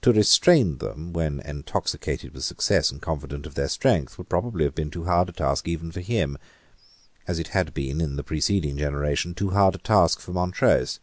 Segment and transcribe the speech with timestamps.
[0.00, 4.74] To restrain them, when intoxicated with success and confident of their strength, would probably have
[4.74, 6.38] been too hard a task even for him,
[7.28, 10.98] as it had been, in the preceding generation, too hard a task for Montrose.